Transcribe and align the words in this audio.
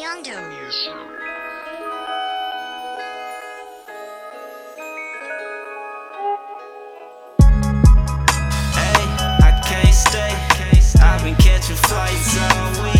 Younger 0.00 0.40
music. 0.48 0.94
Hey, 8.72 9.04
I 9.42 9.60
can't 9.62 9.94
stay. 9.94 11.02
I've 11.02 11.22
been 11.22 11.34
catching 11.36 11.76
flights 11.76 12.38
all 12.38 12.82
week. 12.84 12.99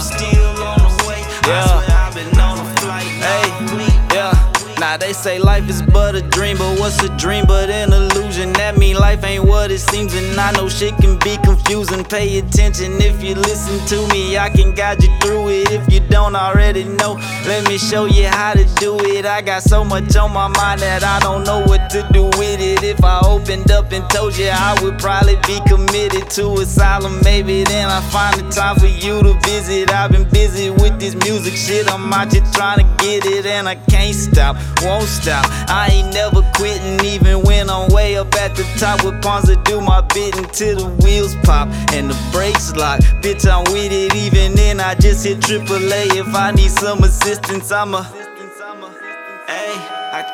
I'm 0.00 0.06
still 0.06 0.62
on 0.64 0.78
the 0.78 1.04
way. 1.06 1.22
I 1.44 1.48
Yeah. 1.48 1.66
swear 1.66 1.98
I've 2.06 2.14
been 2.14 2.40
on 2.40 2.58
a 2.58 2.64
flight 2.80 3.04
Hey, 3.20 4.16
yeah. 4.16 4.32
Now 4.80 4.96
they 4.96 5.12
say 5.12 5.38
life 5.38 5.68
is 5.68 5.82
but 5.82 6.14
a 6.14 6.22
dream, 6.22 6.56
but 6.56 6.80
what's 6.80 7.02
a 7.02 7.10
dream 7.18 7.44
but 7.44 7.68
an 7.68 7.92
illusion? 7.92 8.54
That 8.54 8.78
mean 8.78 8.96
life 8.96 9.22
ain't 9.24 9.44
what 9.44 9.70
it 9.70 9.80
seems, 9.80 10.14
and 10.14 10.40
I 10.40 10.52
know 10.52 10.70
shit 10.70 10.96
can 10.96 11.18
be 11.18 11.36
confusing. 11.44 12.02
Pay 12.02 12.38
attention 12.38 12.98
if 13.02 13.22
you 13.22 13.34
listen 13.34 13.78
to 13.88 14.08
me, 14.14 14.38
I 14.38 14.48
can 14.48 14.72
guide 14.74 15.02
you 15.02 15.10
through 15.20 15.48
it. 15.50 15.70
If 15.70 15.92
you 15.92 16.00
don't 16.00 16.34
already 16.34 16.84
know, 16.84 17.20
let 17.46 17.68
me 17.68 17.76
show 17.76 18.06
you 18.06 18.28
how 18.28 18.54
to 18.54 18.64
do 18.76 18.96
it. 19.00 19.26
I 19.26 19.42
got 19.42 19.62
so 19.62 19.84
much 19.84 20.16
on 20.16 20.32
my 20.32 20.48
mind 20.48 20.80
that 20.80 21.04
I 21.04 21.20
don't 21.20 21.44
know 21.44 21.60
what 21.66 21.90
to 21.90 22.00
do 22.10 22.24
with 22.38 22.60
it. 22.62 22.82
If 22.82 23.04
I 23.04 23.20
opened 23.20 23.70
up 23.70 23.92
and 23.92 24.08
told 24.08 24.34
you, 24.38 24.48
I 24.48 24.72
would 24.82 24.98
probably 24.98 25.36
be 25.46 25.60
committed 25.68 26.30
to 26.30 26.54
asylum. 26.54 27.20
Maybe 27.22 27.64
then 27.64 27.90
I 27.90 28.00
find 28.08 28.34
the 28.40 28.48
time 28.50 28.76
for 28.76 28.86
you 28.86 29.22
to 29.22 29.34
visit. 29.44 29.89
I've 30.00 30.10
been 30.10 30.26
busy 30.30 30.70
with 30.70 30.98
this 30.98 31.14
music 31.14 31.54
shit, 31.54 31.86
I'm 31.92 32.10
out 32.10 32.32
here 32.32 32.42
trying 32.54 32.78
to 32.78 33.04
get 33.04 33.26
it, 33.26 33.44
and 33.44 33.68
I 33.68 33.74
can't 33.74 34.14
stop, 34.14 34.56
won't 34.80 35.04
stop. 35.04 35.44
I 35.68 35.90
ain't 35.92 36.14
never 36.14 36.40
quitting, 36.56 37.04
even 37.04 37.42
when 37.42 37.68
I'm 37.68 37.92
way 37.92 38.16
up 38.16 38.34
at 38.36 38.56
the 38.56 38.62
top 38.78 39.04
with 39.04 39.20
to 39.20 39.60
do 39.70 39.78
my 39.82 40.00
bit 40.00 40.38
until 40.38 40.76
the 40.76 41.04
wheels 41.04 41.36
pop 41.44 41.68
and 41.92 42.08
the 42.08 42.16
brakes 42.32 42.74
lock. 42.74 43.00
Bitch, 43.20 43.46
I'm 43.46 43.70
with 43.70 43.92
it, 43.92 44.14
even 44.16 44.54
then 44.54 44.80
I 44.80 44.94
just 44.94 45.26
hit 45.26 45.40
AAA. 45.40 46.16
If 46.16 46.34
I 46.34 46.52
need 46.52 46.70
some 46.70 47.04
assistance, 47.04 47.70
I'ma. 47.70 48.19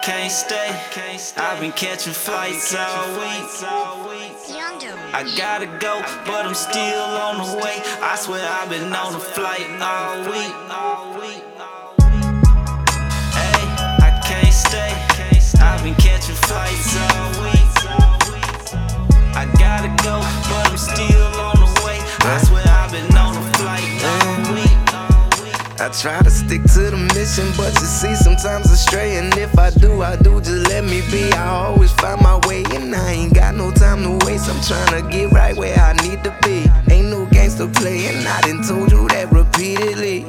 Can't 0.03 0.31
stay. 0.31 0.71
I've 1.37 1.61
been 1.61 1.73
catching 1.73 2.13
flights 2.13 2.75
all 2.75 3.19
week. 3.19 3.43
I 5.13 5.23
gotta 5.37 5.67
go, 5.67 6.01
but 6.25 6.47
I'm 6.47 6.55
still 6.55 7.03
on 7.03 7.39
the 7.39 7.57
way. 7.57 7.81
I 8.03 8.17
swear 8.17 8.47
I've 8.49 8.69
been 8.69 8.93
on 8.93 9.15
a 9.15 9.21
flight 9.21 9.69
all 9.81 10.23
week. 10.31 11.46
I 25.87 25.89
try 25.91 26.21
to 26.21 26.31
stick 26.31 26.65
to 26.75 26.91
the 26.91 26.97
mission, 27.15 27.47
but 27.57 27.73
you 27.79 27.87
see, 27.87 28.17
sometimes 28.17 28.67
I 28.73 28.75
stray. 28.75 29.19
And 29.19 29.33
if 29.39 29.57
I 29.57 29.71
do, 29.71 30.03
I 30.03 30.17
do, 30.17 30.41
just 30.41 30.67
let 30.67 30.83
me 30.83 31.01
be. 31.13 31.31
I 31.31 31.47
always 31.47 31.93
find 31.93 32.21
my 32.23 32.41
way, 32.49 32.65
and 32.75 32.93
I 32.93 33.13
ain't 33.13 33.35
got 33.35 33.55
no 33.55 33.71
time 33.71 34.03
to 34.03 34.27
waste. 34.27 34.51
I'm 34.51 34.61
trying 34.67 35.01
to 35.01 35.09
get 35.09 35.31
right 35.31 35.57
where 35.57 35.79
I 35.79 35.93
need 36.03 36.25
to 36.25 36.37
be. 36.43 36.67
Ain't 36.93 37.07
no 37.07 37.25
gangster 37.27 37.69
play, 37.69 38.09
and 38.09 38.27
I 38.27 38.41
done 38.41 38.67
told 38.67 38.91
you 38.91 39.07
that 39.15 39.31
repeatedly. 39.31 40.27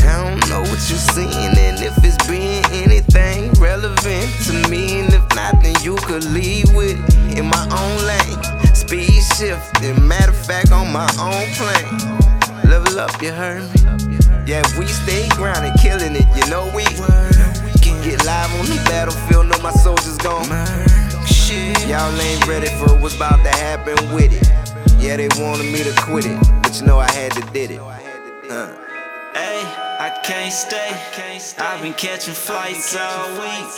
I 0.00 0.16
don't 0.24 0.48
know 0.48 0.62
what 0.64 0.80
you're 0.88 1.04
seeing, 1.12 1.28
and 1.60 1.76
if 1.76 1.92
it's 2.02 2.16
being 2.26 2.64
anything 2.72 3.52
relevant 3.60 4.32
to 4.48 4.54
me, 4.70 5.00
and 5.00 5.12
if 5.12 5.28
not, 5.36 5.60
then 5.60 5.76
you 5.82 5.96
could 6.08 6.24
leave 6.24 6.72
with 6.72 6.96
in 7.36 7.44
my 7.44 7.68
own 7.68 7.96
lane. 8.08 8.74
Speed 8.74 9.12
shifting, 9.36 10.08
matter 10.08 10.32
of 10.32 10.46
fact, 10.46 10.72
on 10.72 10.90
my 10.90 11.04
own 11.20 11.44
plane. 11.52 12.16
Level 12.96 13.14
up, 13.14 13.22
you 13.22 13.30
heard 13.30 13.62
me? 13.74 14.18
Yeah, 14.46 14.62
we 14.78 14.86
stay 14.86 15.28
grounded, 15.36 15.74
killing 15.82 16.16
it, 16.16 16.24
you 16.34 16.50
know 16.50 16.64
we 16.74 16.84
can 17.82 18.02
get 18.02 18.24
live 18.24 18.50
on 18.58 18.64
the 18.64 18.82
battlefield, 18.86 19.48
know 19.48 19.58
my 19.62 19.70
soldiers 19.70 20.16
gon' 20.18 20.48
Y'all 21.86 22.20
ain't 22.20 22.46
ready 22.46 22.68
for 22.80 22.96
what's 23.00 23.14
about 23.16 23.42
to 23.44 23.50
happen 23.50 23.96
with 24.14 24.32
it. 24.32 24.48
Yeah, 24.98 25.16
they 25.18 25.28
wanted 25.36 25.70
me 25.70 25.82
to 25.84 25.94
quit 26.00 26.24
it, 26.24 26.40
but 26.62 26.80
you 26.80 26.86
know 26.86 26.98
I 26.98 27.10
had 27.12 27.32
to 27.32 27.42
did 27.52 27.72
it. 27.72 27.80
Huh. 27.80 28.72
Hey, 29.34 29.60
I 30.00 30.18
can't 30.24 30.52
stay. 30.52 30.90
I've 31.58 31.82
been 31.82 31.92
catching 31.92 32.32
flights 32.32 32.96
all 32.96 33.32
week. 33.32 33.68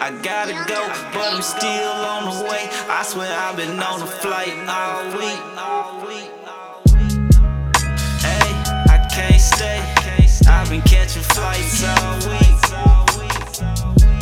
I 0.00 0.10
gotta 0.22 0.54
go, 0.66 0.88
but 1.14 1.32
I'm 1.32 1.42
still 1.42 1.92
on 2.10 2.24
the 2.24 2.50
way. 2.50 2.68
I 2.90 3.04
swear 3.04 3.32
I've 3.38 3.56
been 3.56 3.78
on 3.78 4.02
a 4.02 4.06
flight 4.06 4.52
all 4.68 5.16
week. 5.16 6.41
I've 10.46 10.68
been 10.70 10.82
catching 10.82 11.22
fights 11.22 11.84
all 11.84 12.16
week. 12.30 12.52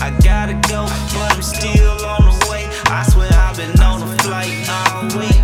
I 0.03 0.11
gotta 0.23 0.55
go, 0.69 0.85
but 1.15 1.35
I'm 1.35 1.43
still 1.43 2.07
on 2.07 2.25
the 2.25 2.49
way. 2.51 2.67
I 2.87 3.05
swear 3.09 3.29
I've 3.33 3.57
been 3.57 3.79
on 3.81 4.03
a 4.03 4.19
flight 4.19 4.69
all 4.69 5.05
week. 5.19 5.37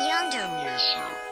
Yonder 0.00 0.48
Music. 0.56 1.27